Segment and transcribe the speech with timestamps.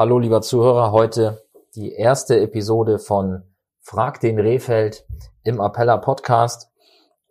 [0.00, 1.42] Hallo lieber Zuhörer, heute
[1.74, 3.42] die erste Episode von
[3.82, 5.04] Frag den Rehfeld
[5.44, 6.70] im Appella Podcast.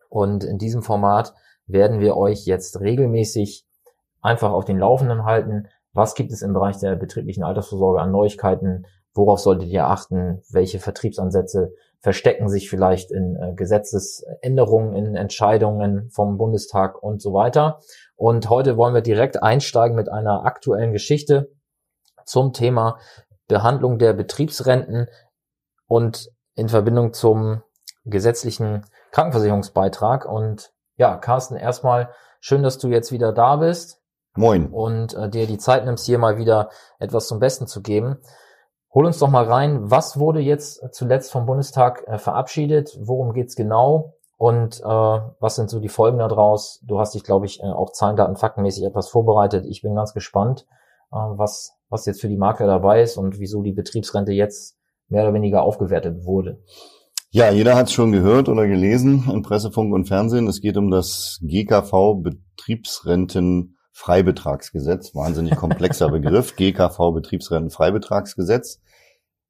[0.07, 1.33] Und in diesem Format
[1.65, 3.65] werden wir euch jetzt regelmäßig
[4.21, 5.67] einfach auf den Laufenden halten.
[5.93, 8.85] Was gibt es im Bereich der betrieblichen Altersvorsorge an Neuigkeiten?
[9.15, 10.43] Worauf solltet ihr achten?
[10.51, 17.79] Welche Vertriebsansätze verstecken sich vielleicht in äh, Gesetzesänderungen, in Entscheidungen vom Bundestag und so weiter?
[18.15, 21.49] Und heute wollen wir direkt einsteigen mit einer aktuellen Geschichte
[22.29, 22.99] zum Thema
[23.47, 25.07] Behandlung der Betriebsrenten
[25.87, 27.63] und in Verbindung zum
[28.05, 30.25] gesetzlichen Krankenversicherungsbeitrag.
[30.25, 34.01] Und ja, Carsten, erstmal schön, dass du jetzt wieder da bist.
[34.35, 34.67] Moin.
[34.67, 38.21] Und äh, dir die Zeit nimmst, hier mal wieder etwas zum Besten zu geben.
[38.93, 42.95] Hol uns doch mal rein, was wurde jetzt zuletzt vom Bundestag äh, verabschiedet?
[43.01, 44.13] Worum geht's genau?
[44.37, 46.79] Und äh, was sind so die Folgen daraus?
[46.85, 49.65] Du hast dich, glaube ich, äh, auch Zahlen, Daten, Faktenmäßig etwas vorbereitet.
[49.65, 50.65] Ich bin ganz gespannt,
[51.11, 54.77] äh, was was jetzt für die Makler dabei ist und wieso die Betriebsrente jetzt
[55.09, 56.63] mehr oder weniger aufgewertet wurde.
[57.31, 60.47] Ja, jeder hat es schon gehört oder gelesen in Pressefunk und Fernsehen.
[60.47, 65.13] Es geht um das GKV Betriebsrentenfreibetragsgesetz.
[65.13, 66.55] Wahnsinnig komplexer Begriff.
[66.55, 68.79] GKV Betriebsrentenfreibetragsgesetz.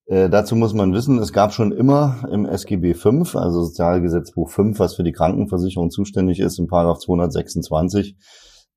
[0.08, 4.78] Äh, dazu muss man wissen, es gab schon immer im SGB 5, also Sozialgesetzbuch 5,
[4.80, 8.18] was für die Krankenversicherung zuständig ist, im Paragraph 226,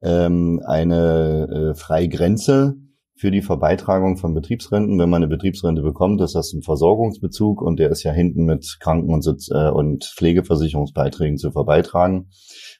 [0.03, 2.77] ähm, eine äh, Freigrenze
[3.23, 4.98] für die Verbeitragung von Betriebsrenten.
[4.98, 8.79] Wenn man eine Betriebsrente bekommt, ist das ein Versorgungsbezug und der ist ja hinten mit
[8.81, 12.30] Kranken- und, Sitz äh, und Pflegeversicherungsbeiträgen zu verbeitragen.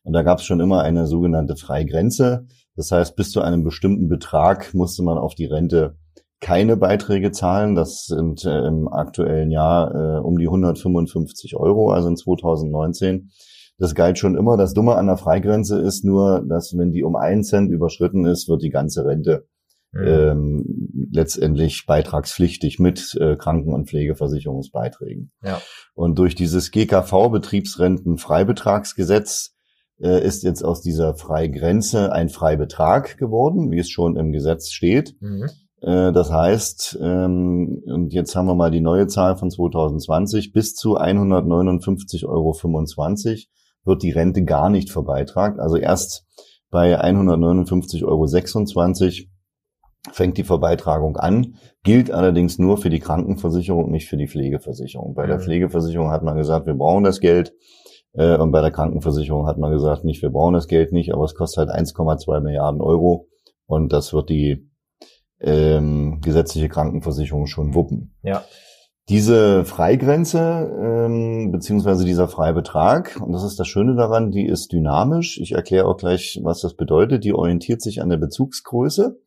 [0.03, 2.49] Und da gab es schon immer eine sogenannte Freigrenze.
[2.75, 5.97] Das heißt, bis zu einem bestimmten Betrag musste man auf die Rente
[6.41, 7.77] keine Beiträge zahlen.
[7.77, 13.31] Das sind äh, im aktuellen Jahr äh, um die 155 Euro, also in 2019.
[13.78, 14.56] Das galt schon immer.
[14.56, 18.49] Das Dumme an der Freigrenze ist nur, dass wenn die um einen Cent überschritten ist,
[18.49, 19.47] wird die ganze Rente
[19.93, 20.07] mhm.
[20.07, 25.33] ähm, letztendlich beitragspflichtig mit äh, Kranken- und Pflegeversicherungsbeiträgen.
[25.43, 25.63] Ja.
[25.95, 29.55] Und durch dieses GKV Betriebsrentenfreibetragsgesetz
[30.01, 35.15] äh, ist jetzt aus dieser Freigrenze ein Freibetrag geworden, wie es schon im Gesetz steht.
[35.21, 35.49] Mhm.
[35.81, 40.75] Äh, das heißt, ähm, und jetzt haben wir mal die neue Zahl von 2020, bis
[40.75, 42.55] zu 159,25 Euro
[43.85, 45.59] wird die Rente gar nicht verbeitragt.
[45.59, 46.25] Also erst
[46.71, 48.27] bei 159,26 Euro
[50.11, 51.55] fängt die Verbeitragung an,
[51.85, 55.15] gilt allerdings nur für die Krankenversicherung, nicht für die Pflegeversicherung.
[55.15, 55.43] Bei der mhm.
[55.43, 57.55] Pflegeversicherung hat man gesagt, wir brauchen das Geld.
[58.15, 61.25] Äh, und bei der Krankenversicherung hat man gesagt, nicht, wir brauchen das Geld nicht, aber
[61.25, 63.29] es kostet halt 1,2 Milliarden Euro.
[63.67, 64.69] Und das wird die
[65.41, 68.15] ähm, gesetzliche Krankenversicherung schon wuppen.
[68.23, 68.45] Ja.
[69.09, 70.39] Diese Freigrenze
[70.81, 75.41] ähm, beziehungsweise dieser Freibetrag, und das ist das Schöne daran, die ist dynamisch.
[75.41, 77.25] Ich erkläre auch gleich, was das bedeutet.
[77.25, 79.19] Die orientiert sich an der Bezugsgröße.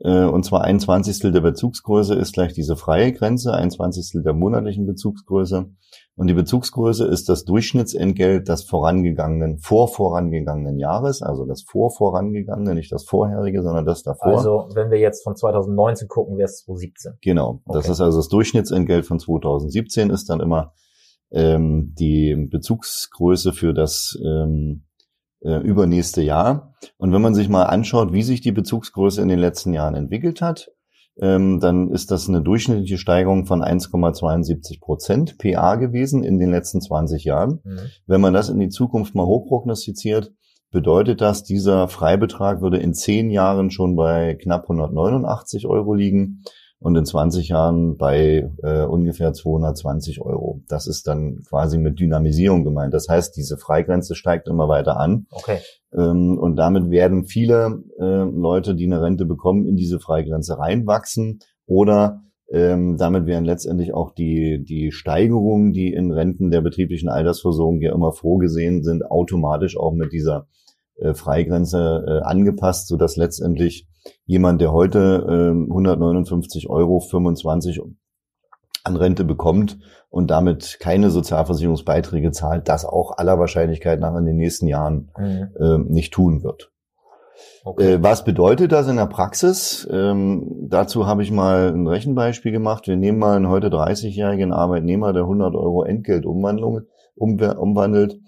[0.00, 4.32] Äh, und zwar ein Zwanzigstel der Bezugsgröße ist gleich diese freie Grenze, ein Zwanzigstel der
[4.32, 5.66] monatlichen Bezugsgröße.
[6.16, 12.74] Und die Bezugsgröße ist das Durchschnittsentgelt des vorangegangenen, vor vorangegangenen Jahres, also das vor vorangegangene,
[12.74, 14.36] nicht das vorherige, sondern das davor.
[14.36, 17.18] Also wenn wir jetzt von 2019 gucken, wäre es 2017.
[17.20, 17.78] Genau, okay.
[17.78, 20.72] das ist also das Durchschnittsentgelt von 2017 ist dann immer
[21.30, 24.87] ähm, die Bezugsgröße für das ähm,
[25.40, 26.74] äh, übernächste Jahr.
[26.96, 30.40] Und wenn man sich mal anschaut, wie sich die Bezugsgröße in den letzten Jahren entwickelt
[30.40, 30.70] hat,
[31.20, 36.80] ähm, dann ist das eine durchschnittliche Steigerung von 1,72 Prozent PA gewesen in den letzten
[36.80, 37.60] 20 Jahren.
[37.64, 37.78] Mhm.
[38.06, 40.32] Wenn man das in die Zukunft mal hochprognostiziert,
[40.70, 46.42] bedeutet das, dieser Freibetrag würde in zehn Jahren schon bei knapp 189 Euro liegen
[46.80, 50.62] und in 20 Jahren bei äh, ungefähr 220 Euro.
[50.68, 52.94] Das ist dann quasi mit Dynamisierung gemeint.
[52.94, 55.26] Das heißt, diese Freigrenze steigt immer weiter an.
[55.32, 55.58] Okay.
[55.92, 61.40] Ähm, und damit werden viele äh, Leute, die eine Rente bekommen, in diese Freigrenze reinwachsen
[61.66, 67.82] oder ähm, damit werden letztendlich auch die, die Steigerungen, die in Renten der betrieblichen Altersversorgung
[67.82, 70.46] ja immer vorgesehen sind, automatisch auch mit dieser
[70.96, 73.86] äh, Freigrenze äh, angepasst, sodass letztendlich
[74.26, 77.80] jemand, der heute äh, 159 Euro 25
[78.84, 79.78] an Rente bekommt
[80.08, 85.48] und damit keine Sozialversicherungsbeiträge zahlt, das auch aller Wahrscheinlichkeit nach in den nächsten Jahren mhm.
[85.58, 86.70] äh, nicht tun wird.
[87.64, 87.94] Okay.
[87.94, 89.86] Äh, was bedeutet das in der Praxis?
[89.90, 92.86] Ähm, dazu habe ich mal ein Rechenbeispiel gemacht.
[92.86, 96.82] Wir nehmen mal einen heute 30-jährigen Arbeitnehmer, der 100 Euro Entgeltumwandlung
[97.14, 98.18] um, umwandelt.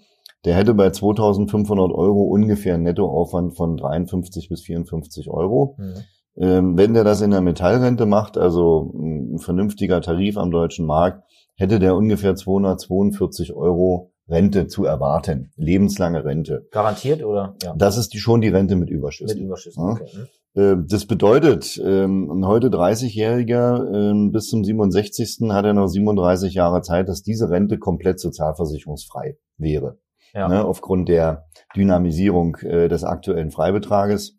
[0.45, 5.75] Der hätte bei 2500 Euro ungefähr einen Nettoaufwand von 53 bis 54 Euro.
[5.77, 5.93] Mhm.
[6.37, 11.23] Ähm, wenn der das in der Metallrente macht, also ein vernünftiger Tarif am deutschen Markt,
[11.55, 15.51] hätte der ungefähr 242 Euro Rente zu erwarten.
[15.57, 16.67] Lebenslange Rente.
[16.71, 17.55] Garantiert oder?
[17.61, 17.75] Ja.
[17.75, 19.37] Das ist die, schon die Rente mit Überschüssen.
[19.37, 20.05] Mit Überschüssen, okay.
[20.13, 20.21] Ja.
[20.53, 25.49] Ähm, das bedeutet, ähm, ein heute 30-Jähriger ähm, bis zum 67.
[25.49, 29.97] hat er noch 37 Jahre Zeit, dass diese Rente komplett sozialversicherungsfrei wäre.
[30.33, 30.47] Ja.
[30.47, 31.45] Ne, aufgrund der
[31.75, 34.37] Dynamisierung äh, des aktuellen Freibetrages.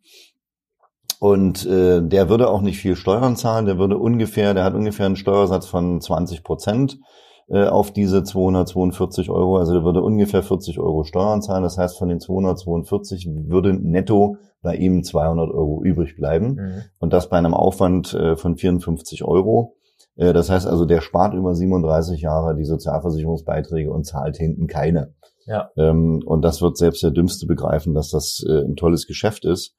[1.21, 5.07] Und äh, der würde auch nicht viel Steuern zahlen, der würde ungefähr, der hat ungefähr
[5.07, 6.99] einen Steuersatz von 20 Prozent
[7.49, 9.59] äh, auf diese 242 Euro.
[9.59, 11.63] Also der würde ungefähr 40 Euro Steuern zahlen.
[11.63, 16.55] Das heißt, von den 242 würde netto bei ihm 200 Euro übrig bleiben.
[16.55, 16.83] Mhm.
[16.99, 19.77] Und das bei einem Aufwand äh, von 54 Euro.
[20.17, 25.15] Äh, das heißt also, der spart über 37 Jahre die Sozialversicherungsbeiträge und zahlt hinten keine.
[25.47, 25.71] Ja.
[25.77, 29.75] Ähm, und das wird selbst der Dümmste begreifen, dass das äh, ein tolles Geschäft ist.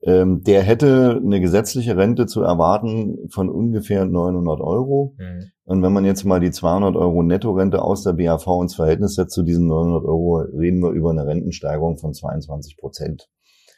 [0.00, 5.14] Ähm, der hätte eine gesetzliche Rente zu erwarten von ungefähr 900 Euro.
[5.18, 5.50] Mhm.
[5.64, 9.34] Und wenn man jetzt mal die 200 Euro Nettorente aus der BAV ins Verhältnis setzt
[9.34, 13.28] zu diesen 900 Euro, reden wir über eine Rentensteigerung von 22 Prozent.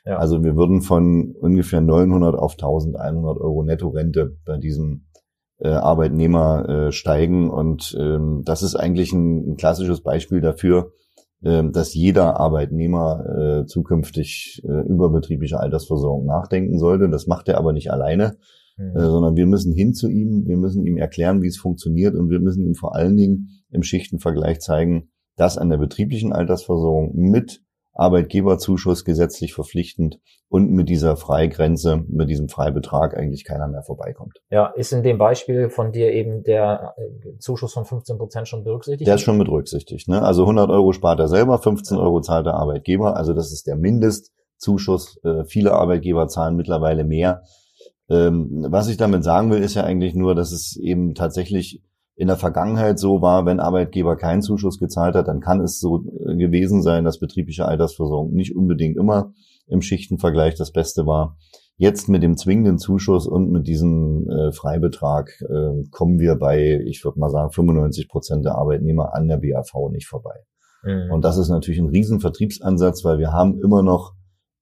[0.04, 0.18] Ja.
[0.18, 5.06] Also wir würden von ungefähr 900 auf 1100 Euro Nettorente bei diesem
[5.58, 7.48] äh, Arbeitnehmer äh, steigen.
[7.48, 10.92] Und ähm, das ist eigentlich ein, ein klassisches Beispiel dafür,
[11.42, 17.08] dass jeder Arbeitnehmer äh, zukünftig äh, über betriebliche Altersversorgung nachdenken sollte.
[17.08, 18.36] Das macht er aber nicht alleine,
[18.76, 18.96] mhm.
[18.96, 22.28] äh, sondern wir müssen hin zu ihm, wir müssen ihm erklären, wie es funktioniert und
[22.28, 27.62] wir müssen ihm vor allen Dingen im Schichtenvergleich zeigen, dass an der betrieblichen Altersversorgung mit
[27.92, 34.38] Arbeitgeberzuschuss gesetzlich verpflichtend und mit dieser Freigrenze, mit diesem Freibetrag eigentlich keiner mehr vorbeikommt.
[34.50, 38.64] Ja, ist in dem Beispiel von dir eben der äh, Zuschuss von 15 Prozent schon
[38.64, 39.06] berücksichtigt?
[39.06, 40.08] Der ist schon mit berücksichtigt.
[40.08, 40.22] Ne?
[40.22, 43.16] Also 100 Euro spart er selber, 15 Euro zahlt der Arbeitgeber.
[43.16, 45.20] Also das ist der Mindestzuschuss.
[45.24, 47.42] Äh, viele Arbeitgeber zahlen mittlerweile mehr.
[48.08, 51.82] Ähm, was ich damit sagen will, ist ja eigentlich nur, dass es eben tatsächlich
[52.20, 56.04] in der Vergangenheit so war, wenn Arbeitgeber keinen Zuschuss gezahlt hat, dann kann es so
[56.26, 59.32] äh, gewesen sein, dass betriebliche Altersversorgung nicht unbedingt immer
[59.66, 61.38] im Schichtenvergleich das Beste war.
[61.78, 67.02] Jetzt mit dem zwingenden Zuschuss und mit diesem äh, Freibetrag äh, kommen wir bei, ich
[67.02, 70.44] würde mal sagen, 95 Prozent der Arbeitnehmer an der BAV nicht vorbei.
[70.82, 71.12] Mhm.
[71.12, 74.12] Und das ist natürlich ein Riesenvertriebsansatz, weil wir haben immer noch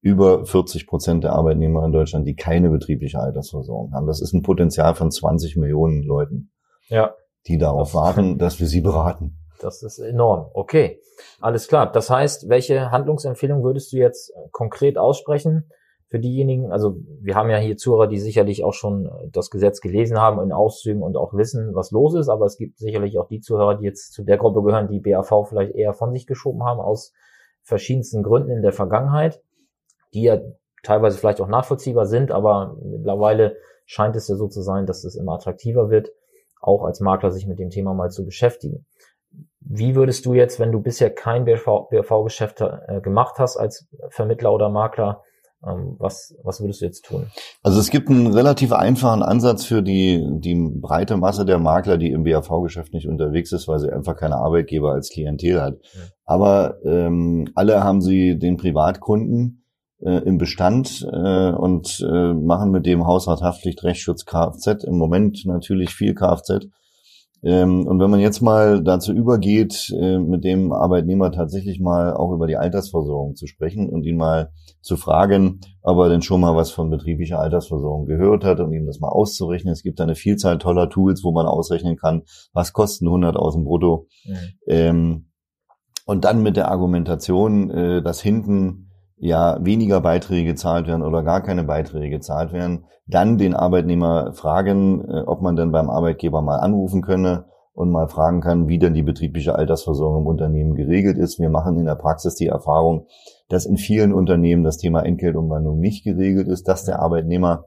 [0.00, 4.06] über 40 Prozent der Arbeitnehmer in Deutschland, die keine betriebliche Altersversorgung haben.
[4.06, 6.52] Das ist ein Potenzial von 20 Millionen Leuten.
[6.86, 7.14] Ja
[7.48, 9.38] die darauf das warten, dass wir sie beraten.
[9.60, 10.50] Das ist enorm.
[10.54, 11.00] Okay,
[11.40, 11.90] alles klar.
[11.90, 15.70] Das heißt, welche Handlungsempfehlung würdest du jetzt äh, konkret aussprechen
[16.08, 16.70] für diejenigen?
[16.70, 20.40] Also wir haben ja hier Zuhörer, die sicherlich auch schon äh, das Gesetz gelesen haben
[20.40, 22.28] in Auszügen und auch wissen, was los ist.
[22.28, 25.48] Aber es gibt sicherlich auch die Zuhörer, die jetzt zu der Gruppe gehören, die BAV
[25.48, 27.12] vielleicht eher von sich geschoben haben aus
[27.62, 29.42] verschiedensten Gründen in der Vergangenheit,
[30.14, 30.38] die ja
[30.82, 35.16] teilweise vielleicht auch nachvollziehbar sind, aber mittlerweile scheint es ja so zu sein, dass es
[35.16, 36.10] immer attraktiver wird
[36.60, 38.86] auch als Makler sich mit dem Thema mal zu beschäftigen.
[39.60, 44.70] Wie würdest du jetzt, wenn du bisher kein BV-Geschäft äh, gemacht hast als Vermittler oder
[44.70, 45.22] Makler,
[45.66, 47.26] ähm, was, was würdest du jetzt tun?
[47.62, 52.12] Also es gibt einen relativ einfachen Ansatz für die, die breite Masse der Makler, die
[52.12, 55.74] im BAV-Geschäft nicht unterwegs ist, weil sie einfach keine Arbeitgeber als Klientel hat.
[56.24, 59.64] Aber ähm, alle haben sie den Privatkunden,
[60.00, 64.84] äh, im Bestand äh, und äh, machen mit dem Hausrathaftpflicht Rechtsschutz Kfz.
[64.84, 66.68] Im Moment natürlich viel Kfz.
[67.42, 72.32] Ähm, und wenn man jetzt mal dazu übergeht, äh, mit dem Arbeitnehmer tatsächlich mal auch
[72.32, 74.50] über die Altersversorgung zu sprechen und ihn mal
[74.80, 78.86] zu fragen, ob er denn schon mal was von betrieblicher Altersversorgung gehört hat und ihm
[78.86, 79.72] das mal auszurechnen.
[79.72, 84.08] Es gibt eine Vielzahl toller Tools, wo man ausrechnen kann, was kosten 100.000 brutto.
[84.24, 84.36] Mhm.
[84.66, 85.24] Ähm,
[86.06, 88.87] und dann mit der Argumentation, äh, dass hinten
[89.20, 95.04] ja weniger Beiträge gezahlt werden oder gar keine Beiträge gezahlt werden, dann den Arbeitnehmer fragen,
[95.08, 98.94] äh, ob man denn beim Arbeitgeber mal anrufen könne und mal fragen kann, wie denn
[98.94, 101.38] die betriebliche Altersversorgung im Unternehmen geregelt ist.
[101.38, 103.06] Wir machen in der Praxis die Erfahrung,
[103.48, 107.66] dass in vielen Unternehmen das Thema Entgeltumwandlung nicht geregelt ist, dass der Arbeitnehmer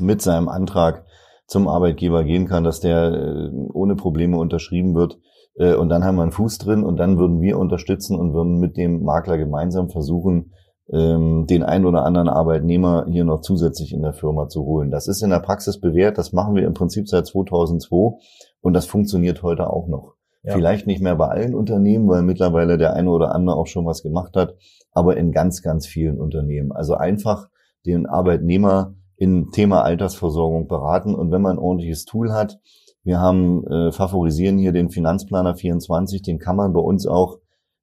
[0.00, 1.04] mit seinem Antrag
[1.46, 5.18] zum Arbeitgeber gehen kann, dass der äh, ohne Probleme unterschrieben wird
[5.58, 8.58] äh, und dann haben wir einen Fuß drin und dann würden wir unterstützen und würden
[8.58, 10.52] mit dem Makler gemeinsam versuchen,
[10.90, 14.90] ähm, den einen oder anderen Arbeitnehmer hier noch zusätzlich in der Firma zu holen.
[14.90, 18.16] Das ist in der Praxis bewährt, das machen wir im Prinzip seit 2002
[18.60, 20.14] und das funktioniert heute auch noch.
[20.44, 20.54] Ja.
[20.54, 24.02] Vielleicht nicht mehr bei allen Unternehmen, weil mittlerweile der eine oder andere auch schon was
[24.02, 24.54] gemacht hat,
[24.92, 26.72] aber in ganz, ganz vielen Unternehmen.
[26.72, 27.48] Also einfach
[27.84, 32.60] den Arbeitnehmer in Thema Altersversorgung beraten und wenn man ein ordentliches Tool hat,
[33.08, 37.38] wir haben äh, favorisieren hier den Finanzplaner 24, den kann man bei uns auch